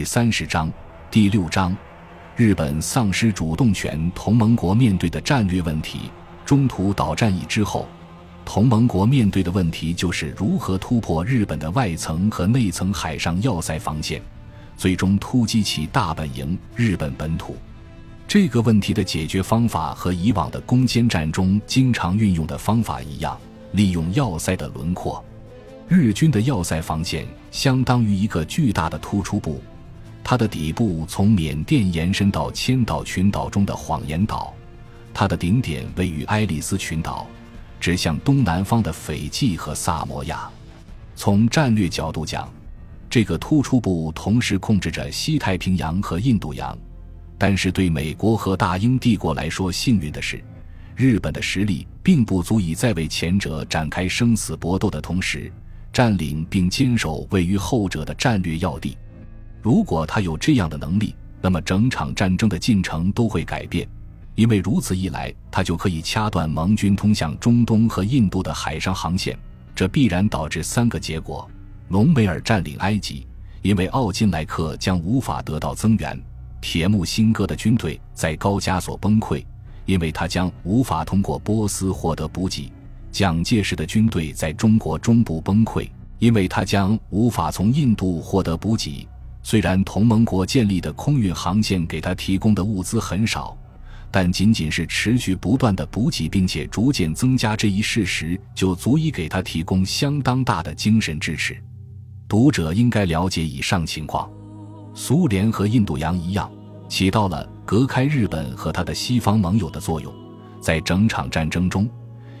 [0.00, 0.72] 第三十章
[1.10, 1.76] 第六章，
[2.34, 6.10] 日本丧失主动权，同盟国面对的战略问题。
[6.46, 7.86] 中途岛战役之后，
[8.42, 14.22] 同盟国面对的问题就是如何突破日本的外层和内层海上要塞防线，
[14.74, 17.54] 最终突击其大本营日本本土。
[18.26, 23.38] 这个问题的解决方法和以往的攻坚战中经常运用的方法一样，
[23.72, 25.22] 利用要塞的轮廓。
[25.88, 29.60] 日军的要塞防线相当于一个巨大的突出部，
[30.22, 34.54] 它的底部从缅甸延伸到千岛群岛中的谎言岛，
[35.12, 37.26] 它的顶点位于爱丽丝群岛，
[37.80, 40.48] 指向东南方的斐济和萨摩亚。
[41.16, 42.48] 从战略角度讲，
[43.08, 46.76] 这个突出部同时控制着西太平洋和印度洋。
[47.36, 50.44] 但是对美国和大英帝国来说，幸运的是，
[50.94, 55.50] 日本的实力并不足以在为前者展开生死搏斗的同时，
[55.90, 58.96] 占领并坚守位于后者的战略要地。
[59.62, 63.86] 如果他有这样的能力，那么整场战争的进程都会改变，
[64.34, 69.38] 因为如此一来，他就可以掐断盟军通向中东和印度的海上航线。
[69.74, 71.48] 这必然导致三个结果：
[71.88, 73.26] 隆美尔占领埃及，
[73.62, 76.18] 因为奥金莱克将无法得到增援。
[76.60, 79.42] 铁木辛哥的军队在高加索崩溃，
[79.86, 82.70] 因为他将无法通过波斯获得补给；
[83.10, 89.08] 蒋介石的军队在中国中部崩溃，因为他将无法从印度获得补给。
[89.42, 93.56] 虽然同盟国建立的空运航线给他提供的物资很少，
[94.10, 101.56] 但仅仅是持续不断的补给，并且逐渐增加这一事实，就足以给他提供相当大的精神支持。
[102.28, 104.30] 读者应该了解以上情况。
[104.94, 106.50] 苏联和印度洋一样，
[106.88, 110.12] 起到了隔开日本和他的西方盟友的作用。
[110.60, 111.88] 在整场战争中，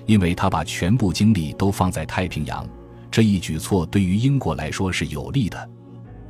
[0.04, 2.68] 因为他把全部精力都放在太平洋，
[3.10, 5.70] 这一举措对于英国来说是有利的。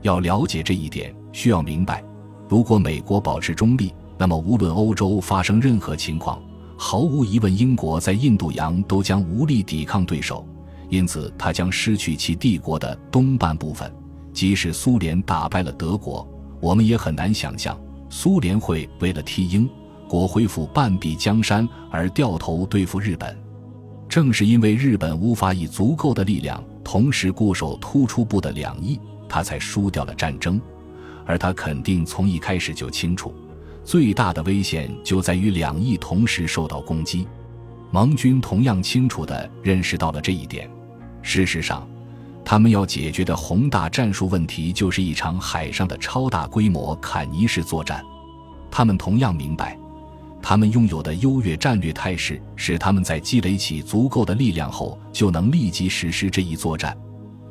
[0.03, 2.03] 要了解这一点，需要明白，
[2.49, 6.41] 如果美国保持中立，那么无论欧洲发生任何情况，
[6.77, 10.47] 毫无疑问，英国在印度洋都将无力抵抗对手，
[10.89, 13.93] 因此他将失去其帝国的东半部分。
[14.33, 16.27] 即使苏联打败了德国，
[16.61, 19.69] 我们也很难想象苏联会为了替英
[20.09, 23.37] 国恢复半壁江山而掉头对付日本。
[24.09, 28.99] 正是因为日本无法以足够的力量同时固守突出部的两翼，
[29.31, 30.61] 他才输掉了战争。
[31.25, 33.33] 而他肯定从一开始就清楚，
[33.85, 37.27] 最大的危险就在于两翼同时受到攻击。
[37.91, 40.69] 盟军同样清楚地认识到了这一点。
[41.23, 41.89] 事实上。
[42.43, 48.03] 他们要解决的宏大战术问题，就是一场海上的超大规模坎尼式作战。
[48.71, 49.79] 他们同样明白，
[50.43, 56.97] 他们拥有的优越战略态势，使他们在积累起足够的力量后，就能立即实施这一作战，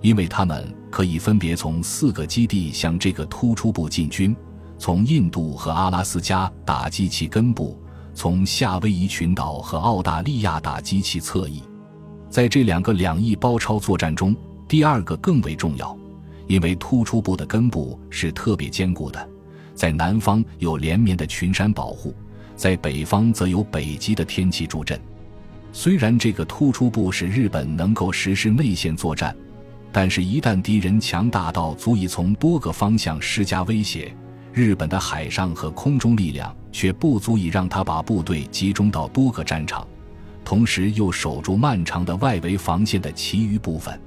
[0.01, 4.35] 因为他们可以分别从四个基地向这个突出部进军：
[4.77, 7.77] 从印度和阿拉斯加打击其根部，
[8.13, 11.61] 从夏威夷群岛和澳大利亚打击其侧翼。
[12.29, 14.35] 在这两个两翼包抄作战中，
[14.67, 15.97] 第二个更为重要，
[16.47, 19.29] 因为突出部的根部是特别坚固的，
[19.73, 22.13] 在南方有连绵的群山保护，
[22.55, 24.99] 在北方则有北极的天气助阵。
[25.71, 29.35] 虽然这个突出部使日本能够实施内线作战，
[29.91, 34.15] 但是，一旦敌人强大到足以从多个方向施加威胁，
[34.53, 39.87] 日本的海上和空中力量却不足以让他把部队集中到多个战场，
[40.45, 43.99] 同时又守住漫长的外围防线的其余部分。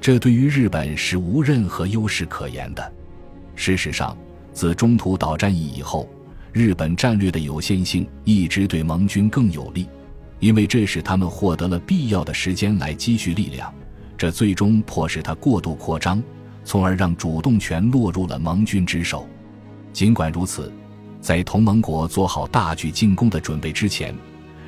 [0.00, 2.92] 这对于日本是无任何优势可言的。
[3.54, 4.16] 事实上，
[4.52, 6.08] 自中途岛战役以后，
[6.52, 9.88] 日本战略的有限性一直对盟军更有利，
[10.40, 13.72] 因为这使他们获得了必要的时间来积蓄力量。
[14.22, 16.22] 这最终迫使他过度扩张，
[16.64, 19.26] 从而让主动权落入了盟军之手。
[19.92, 20.72] 尽管如此，
[21.20, 24.14] 在同盟国做好大举进攻的准备之前，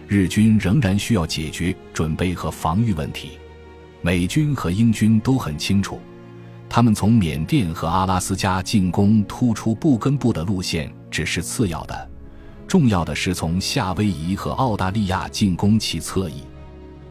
[0.09, 3.39] 日军仍然需要解决准备和防御问题。
[4.03, 6.01] 美军和英军都很清楚，
[6.69, 12.11] 他们从缅甸和阿拉斯加进攻突出部根部的路线只是次要的，
[12.67, 16.43] 重要的是从夏威夷和澳大利亚进攻其侧翼。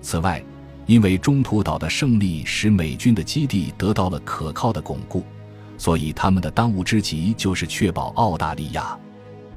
[0.01, 0.43] 此外，
[0.85, 5.23] 因为中途岛的胜利使美军的基地得到了可靠的巩固，
[5.77, 8.97] 所以他们的当务之急就是确保澳大利亚。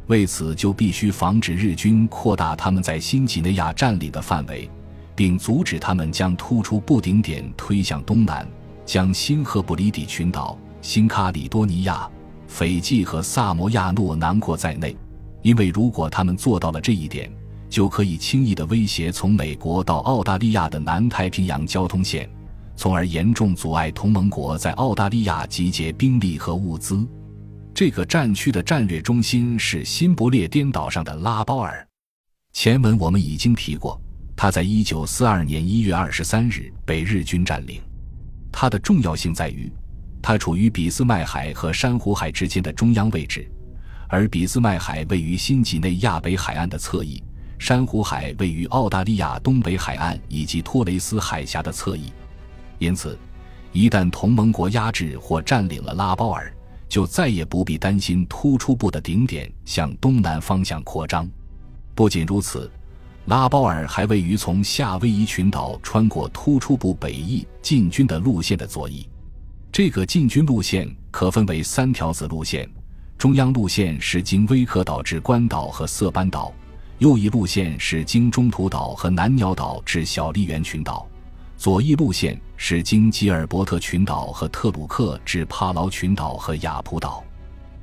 [0.07, 4.71] 为此，就必须防止日军扩大他们在新几内亚占领的范围。
[5.17, 8.47] 并阻止他们将突出布顶点推向东南，
[8.85, 12.07] 将新赫布里底群岛、新卡里多尼亚、
[12.47, 14.95] 斐济和萨摩亚诺囊括在内。
[15.41, 17.33] 因为如果他们做到了这一点，
[17.77, 22.27] 就可以轻易地威胁从美国到澳大利亚的南太平洋交通线，
[22.75, 27.07] 从而严重阻碍同盟国在澳大利亚集结兵力和物资。
[27.75, 31.87] 这个战区的战略中心是新不列颠岛上的拉包尔。
[32.55, 34.01] 前文我们已经提过，
[34.35, 37.79] 他在一九四二年一月二十三日被日军占领。
[38.51, 39.71] 它的重要性在于，
[40.23, 43.47] 它处于俾斯麦海和珊瑚海之间的中央位置，
[44.09, 47.23] 而俾斯麦海位于新几内亚北海岸的侧翼，
[47.59, 52.13] 珊瑚海位于澳大利亚东北海岸以及托雷斯海峡的侧翼。
[52.79, 53.19] 因此，
[53.73, 56.53] 一旦同盟国压制或占领了拉包尔，
[56.89, 61.29] 就再也不必担心突出部的顶点向东南方向扩张。
[61.95, 62.71] 不仅如此，
[63.25, 69.09] 拉包尔还位于从夏威夷群岛穿过突出部北翼进军的路线的左翼。
[69.73, 72.71] 这个进军路线可分为三条子路线：
[73.19, 76.53] 中央路线是经威克岛至关岛和色班岛；
[76.99, 81.07] 右翼路线是经中途岛和南鸟岛至小笠原群岛；
[81.59, 87.23] 左翼路线是经吉尔伯特群岛和特鲁克至帕劳群岛和雅普岛。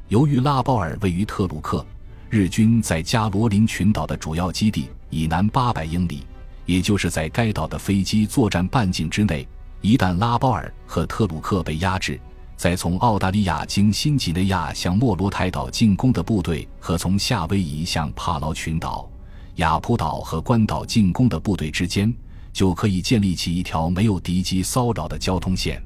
[0.08, 1.86] 由于拉包尔位于特鲁克。
[2.30, 6.26] 日军在加罗林群岛的主要基地以南八百英里，
[6.66, 9.48] 也就是在该岛的飞机作战半径之内。
[9.82, 12.20] 一旦拉包尔和特鲁克被压制，
[12.56, 19.10] 在从澳大利亚经新几内亚向莫罗泰岛进攻的部队和从夏威夷向帕劳群岛、
[19.56, 22.14] 雅浦岛和关岛进攻的部队之间，
[22.52, 25.82] 就可以建立起一条没有敌机骚扰的交通线。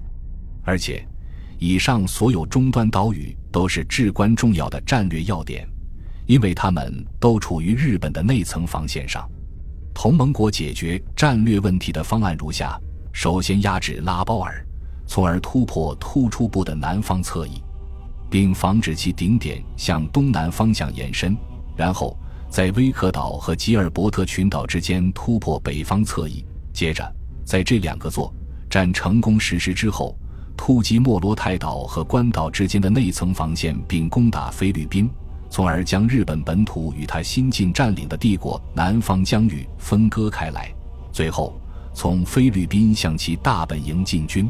[0.63, 1.07] 而且，
[1.57, 5.67] 以上所有终端岛屿都是至关重要的战略要点。
[6.27, 9.25] 因为它们都处于日本的内层防线上，
[9.93, 12.77] 同盟国解决战略问题的方案如下：
[13.13, 14.66] 首先压制拉包尔，
[15.07, 17.61] 从而突破突出部的南方侧翼，
[18.29, 21.33] 并防止其顶点向东南方向延伸；
[21.75, 22.15] 然后
[22.49, 26.43] 在威克岛和吉尔伯特群岛之间突破北方侧翼；
[26.73, 27.09] 接着
[27.45, 28.33] 在这两个作
[28.69, 30.15] 战成功实施之后，
[30.57, 35.09] 突击莫罗泰岛和关岛之间的内层防线，并攻打菲律宾。
[35.49, 40.69] 从而将日本本土与他新近占领的帝国南方疆域分割开来，
[41.13, 41.57] 最后
[41.93, 44.49] 从菲律宾向其大本营进军。